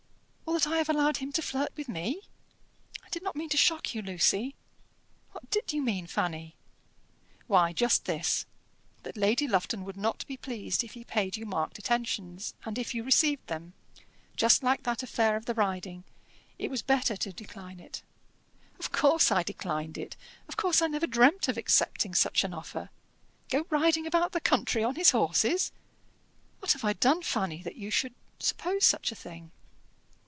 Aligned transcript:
"Or 0.45 0.55
that 0.59 0.67
I 0.75 0.79
have 0.79 0.89
allowed 0.89 1.17
him 1.17 1.31
to 1.31 1.41
flirt 1.41 1.71
with 1.77 1.87
me?" 1.87 2.23
"I 3.05 3.07
did 3.09 3.23
not 3.23 3.37
mean 3.37 3.47
to 3.49 3.57
shock 3.57 3.95
you, 3.95 4.01
Lucy." 4.01 4.53
"What 5.31 5.49
did 5.49 5.71
you 5.71 5.81
mean, 5.81 6.07
Fanny?" 6.07 6.57
"Why, 7.47 7.71
just 7.71 8.03
this: 8.03 8.45
that 9.03 9.15
Lady 9.15 9.47
Lufton 9.47 9.85
would 9.85 9.95
not 9.95 10.27
be 10.27 10.35
pleased 10.35 10.83
if 10.83 10.91
he 10.91 11.05
paid 11.05 11.37
you 11.37 11.45
marked 11.45 11.79
attentions, 11.79 12.53
and 12.65 12.77
if 12.77 12.93
you 12.93 13.01
received 13.01 13.47
them; 13.47 13.71
just 14.35 14.61
like 14.61 14.83
that 14.83 15.01
affair 15.01 15.37
of 15.37 15.45
the 15.45 15.53
riding; 15.53 16.03
it 16.59 16.69
was 16.69 16.81
better 16.81 17.15
to 17.15 17.31
decline 17.31 17.79
it." 17.79 18.03
"Of 18.77 18.91
course 18.91 19.31
I 19.31 19.43
declined 19.43 19.97
it; 19.97 20.17
of 20.49 20.57
course 20.57 20.81
I 20.81 20.87
never 20.87 21.07
dreamt 21.07 21.47
of 21.47 21.55
accepting 21.57 22.13
such 22.13 22.43
an 22.43 22.53
offer. 22.53 22.89
Go 23.49 23.65
riding 23.69 24.05
about 24.05 24.33
the 24.33 24.41
country 24.41 24.83
on 24.83 24.95
his 24.95 25.11
horses! 25.11 25.71
What 26.59 26.73
have 26.73 26.83
I 26.83 26.91
done, 26.91 27.21
Fanny, 27.21 27.63
that 27.63 27.77
you 27.77 27.89
should 27.89 28.13
suppose 28.37 28.83
such 28.85 29.13
a 29.13 29.15
thing?" 29.15 29.51